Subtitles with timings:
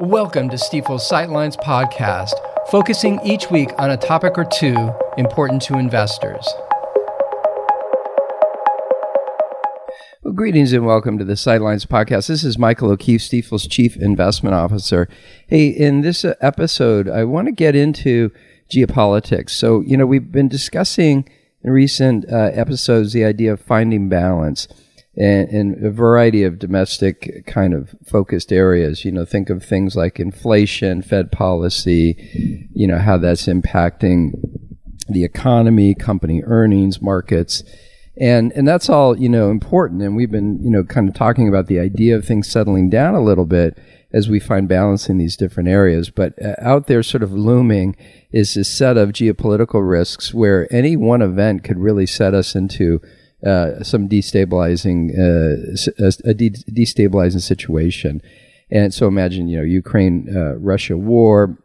[0.00, 2.30] Welcome to Stifel's Sightlines podcast,
[2.70, 6.46] focusing each week on a topic or two important to investors.
[10.22, 12.28] Well, greetings and welcome to the Sightlines podcast.
[12.28, 15.08] This is Michael O'Keefe, Stifel's Chief Investment Officer.
[15.48, 18.30] Hey, in this episode, I want to get into
[18.70, 19.50] geopolitics.
[19.50, 21.28] So, you know, we've been discussing
[21.64, 24.68] in recent uh, episodes the idea of finding balance
[25.18, 29.04] in, a variety of domestic kind of focused areas.
[29.04, 34.32] You know, think of things like inflation, Fed policy, you know, how that's impacting
[35.08, 37.62] the economy, company earnings, markets.
[38.20, 40.02] And, and that's all, you know, important.
[40.02, 43.14] And we've been, you know, kind of talking about the idea of things settling down
[43.14, 43.78] a little bit
[44.12, 46.10] as we find balance in these different areas.
[46.10, 47.96] But uh, out there sort of looming
[48.32, 53.00] is this set of geopolitical risks where any one event could really set us into
[53.44, 58.20] uh, some destabilizing uh, a de- destabilizing situation.
[58.70, 61.56] And so imagine, you know, Ukraine uh, Russia war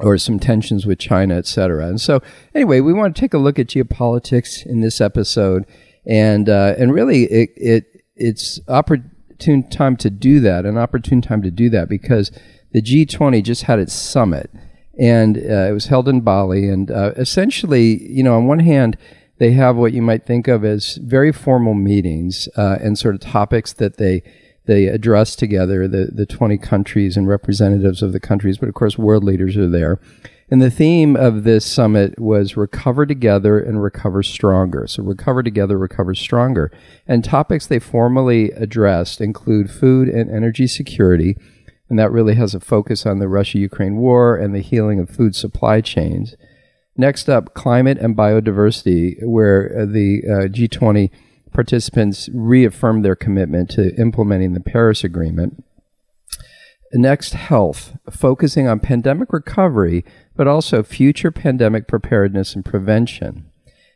[0.00, 1.86] or some tensions with China, et cetera.
[1.86, 2.20] And so
[2.54, 5.66] anyway, we want to take a look at geopolitics in this episode,
[6.06, 11.42] and uh, and really it, it it's opportune time to do that, an opportune time
[11.42, 12.30] to do that because
[12.72, 14.50] the G20 just had its summit,
[14.98, 18.96] and uh, it was held in Bali, and uh, essentially, you know, on one hand
[19.44, 23.20] they have what you might think of as very formal meetings uh, and sort of
[23.20, 24.22] topics that they
[24.64, 28.96] they address together the the 20 countries and representatives of the countries but of course
[28.96, 30.00] world leaders are there.
[30.50, 34.86] And the theme of this summit was recover together and recover stronger.
[34.86, 36.72] So recover together recover stronger.
[37.06, 41.36] And topics they formally addressed include food and energy security
[41.90, 45.10] and that really has a focus on the Russia Ukraine war and the healing of
[45.10, 46.34] food supply chains
[46.96, 51.10] Next up, climate and biodiversity, where uh, the uh, G20
[51.52, 55.64] participants reaffirmed their commitment to implementing the Paris Agreement.
[56.92, 60.04] Next, health, focusing on pandemic recovery,
[60.36, 63.50] but also future pandemic preparedness and prevention.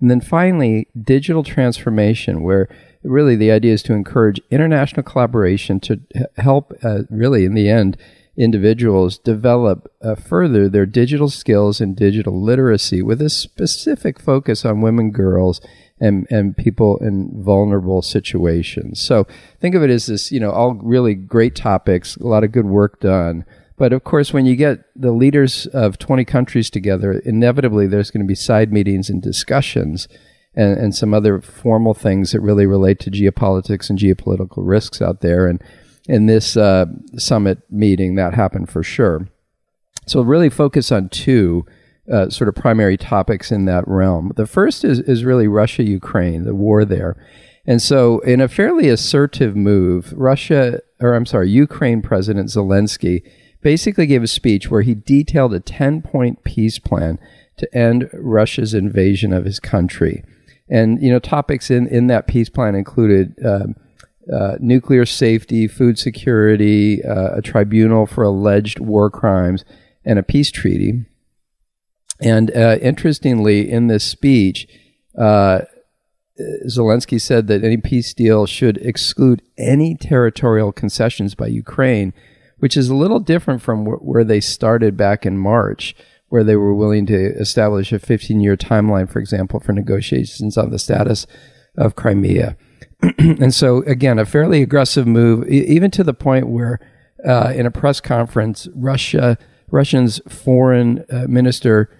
[0.00, 2.68] And then finally, digital transformation, where
[3.04, 6.00] really the idea is to encourage international collaboration to
[6.38, 7.96] help, uh, really, in the end,
[8.36, 14.80] individuals develop uh, further their digital skills and digital literacy with a specific focus on
[14.80, 15.60] women, girls,
[16.00, 19.00] and, and people in vulnerable situations.
[19.00, 19.26] So
[19.60, 22.66] think of it as this, you know, all really great topics, a lot of good
[22.66, 23.44] work done.
[23.76, 28.24] But of course, when you get the leaders of 20 countries together, inevitably there's going
[28.24, 30.08] to be side meetings and discussions
[30.54, 35.20] and, and some other formal things that really relate to geopolitics and geopolitical risks out
[35.20, 35.46] there.
[35.46, 35.62] And
[36.10, 39.28] in this uh, summit meeting, that happened for sure.
[40.06, 41.64] So, really focus on two
[42.12, 44.32] uh, sort of primary topics in that realm.
[44.34, 47.16] The first is, is really Russia Ukraine, the war there.
[47.64, 53.22] And so, in a fairly assertive move, Russia, or I'm sorry, Ukraine President Zelensky
[53.62, 57.20] basically gave a speech where he detailed a 10 point peace plan
[57.58, 60.24] to end Russia's invasion of his country.
[60.68, 63.36] And, you know, topics in, in that peace plan included.
[63.46, 63.76] Um,
[64.32, 69.64] uh, nuclear safety, food security, uh, a tribunal for alleged war crimes,
[70.04, 71.04] and a peace treaty.
[72.20, 74.68] And uh, interestingly, in this speech,
[75.18, 75.60] uh,
[76.66, 82.12] Zelensky said that any peace deal should exclude any territorial concessions by Ukraine,
[82.58, 85.94] which is a little different from wh- where they started back in March,
[86.28, 90.70] where they were willing to establish a 15 year timeline, for example, for negotiations on
[90.70, 91.26] the status
[91.76, 92.56] of Crimea.
[93.18, 96.78] and so, again, a fairly aggressive move, even to the point where,
[97.26, 99.38] uh, in a press conference, Russia,
[99.70, 101.90] Russian's foreign uh, minister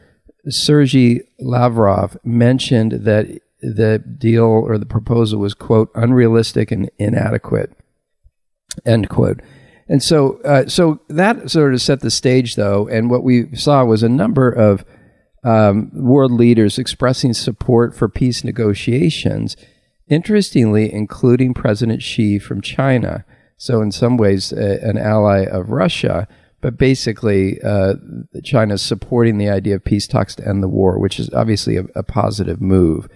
[0.48, 7.72] Sergei Lavrov mentioned that the deal or the proposal was quote unrealistic and inadequate,
[8.86, 9.40] end quote.
[9.88, 12.88] And so, uh, so that sort of set the stage, though.
[12.88, 14.84] And what we saw was a number of
[15.42, 19.56] um, world leaders expressing support for peace negotiations
[20.10, 23.24] interestingly, including President Xi from China.
[23.56, 26.28] So, in some ways, uh, an ally of Russia,
[26.60, 27.94] but basically, uh,
[28.42, 31.84] China's supporting the idea of peace talks to end the war, which is obviously a,
[31.94, 33.08] a positive move.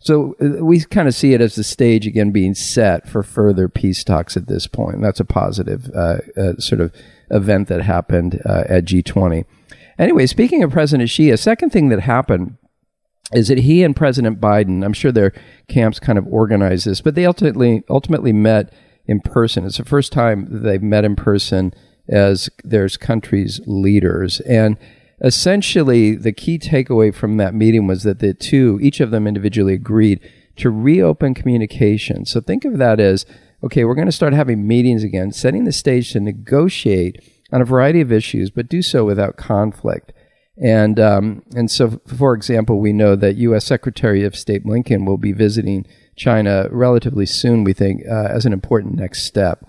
[0.00, 3.68] So, uh, we kind of see it as the stage again being set for further
[3.68, 5.00] peace talks at this point.
[5.00, 6.92] That's a positive uh, uh, sort of
[7.30, 9.44] event that happened uh, at G20.
[9.98, 12.56] Anyway, speaking of President Xi, a second thing that happened
[13.32, 15.32] is that he and President Biden, I'm sure their
[15.68, 18.72] camps kind of organized this, but they ultimately ultimately met
[19.06, 19.64] in person.
[19.64, 21.72] It's the first time they've met in person
[22.08, 24.40] as their countries' leaders.
[24.40, 24.76] And
[25.20, 29.74] essentially, the key takeaway from that meeting was that the two, each of them individually
[29.74, 30.20] agreed
[30.56, 32.26] to reopen communication.
[32.26, 33.24] So think of that as
[33.64, 37.64] okay, we're going to start having meetings again, setting the stage to negotiate on a
[37.64, 40.12] variety of issues, but do so without conflict.
[40.60, 43.64] And um, and so, for example, we know that U.S.
[43.64, 47.64] Secretary of State Blinken will be visiting China relatively soon.
[47.64, 49.64] We think uh, as an important next step.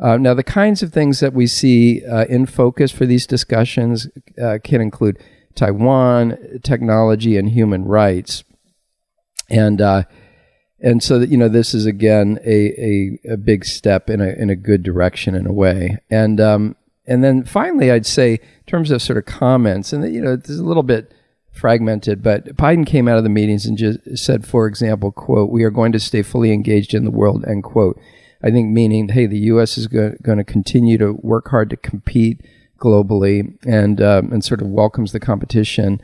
[0.00, 4.08] Uh, now, the kinds of things that we see uh, in focus for these discussions
[4.42, 5.22] uh, can include
[5.54, 8.42] Taiwan, technology, and human rights,
[9.48, 10.02] and uh,
[10.80, 14.50] and so you know this is again a, a, a, big step in a in
[14.50, 18.90] a good direction in a way, and um, and then finally, I'd say in terms
[18.90, 21.12] of sort of comments, and you know, it's a little bit
[21.52, 25.62] fragmented, but Biden came out of the meetings and just said, for example, quote, we
[25.62, 27.98] are going to stay fully engaged in the world, end quote.
[28.42, 29.78] I think meaning, hey, the U.S.
[29.78, 32.40] is going to continue to work hard to compete
[32.78, 36.02] globally and, um, and sort of welcomes the competition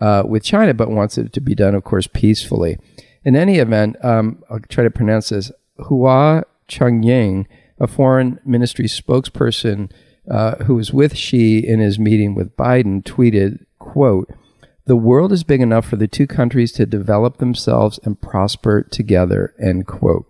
[0.00, 2.78] uh, with China, but wants it to be done, of course, peacefully.
[3.24, 5.52] In any event, um, I'll try to pronounce this,
[5.88, 7.46] Hua Chunying,
[7.78, 9.90] a foreign ministry spokesperson,
[10.30, 14.30] uh, who was with Xi in his meeting with Biden, tweeted, quote,
[14.84, 19.54] the world is big enough for the two countries to develop themselves and prosper together,
[19.60, 20.26] end quote.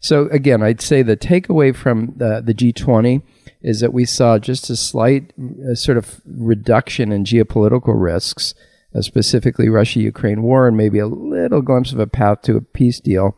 [0.00, 3.22] So again, I'd say the takeaway from the, the G20
[3.62, 5.32] is that we saw just a slight
[5.74, 8.54] sort of reduction in geopolitical risks,
[8.92, 12.98] uh, specifically Russia-Ukraine war, and maybe a little glimpse of a path to a peace
[12.98, 13.36] deal.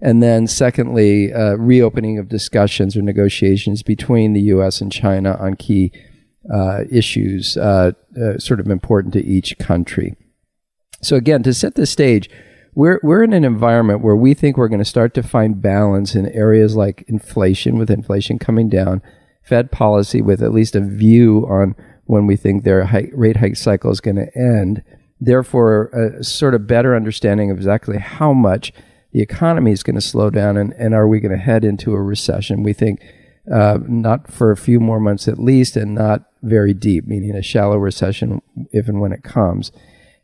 [0.00, 4.80] And then, secondly, uh, reopening of discussions or negotiations between the U.S.
[4.80, 5.90] and China on key
[6.52, 10.14] uh, issues, uh, uh, sort of important to each country.
[11.02, 12.28] So, again, to set the stage,
[12.74, 16.14] we're, we're in an environment where we think we're going to start to find balance
[16.14, 19.00] in areas like inflation, with inflation coming down,
[19.42, 23.90] Fed policy with at least a view on when we think their rate hike cycle
[23.90, 24.82] is going to end.
[25.20, 28.72] Therefore, a sort of better understanding of exactly how much
[29.16, 31.94] the economy is going to slow down and, and are we going to head into
[31.94, 32.62] a recession?
[32.62, 33.02] We think
[33.50, 37.40] uh, not for a few more months at least and not very deep, meaning a
[37.40, 38.42] shallow recession
[38.72, 39.72] if and when it comes.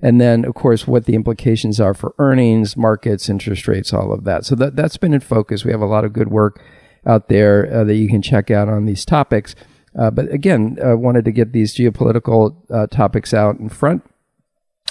[0.03, 4.25] And then, of course, what the implications are for earnings, markets, interest rates, all of
[4.25, 4.45] that.
[4.45, 5.65] So that, that's been in focus.
[5.65, 6.61] We have a lot of good work
[7.07, 9.55] out there uh, that you can check out on these topics.
[9.99, 14.03] Uh, but again, I uh, wanted to get these geopolitical uh, topics out in front.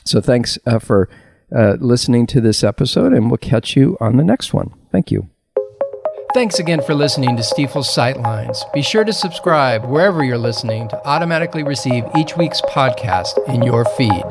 [0.06, 1.08] So thanks uh, for
[1.56, 4.74] uh, listening to this episode, and we'll catch you on the next one.
[4.92, 5.30] Thank you.
[6.34, 8.62] Thanks again for listening to Stifel's Sightlines.
[8.74, 13.84] Be sure to subscribe wherever you're listening to automatically receive each week's podcast in your
[13.84, 14.24] feed.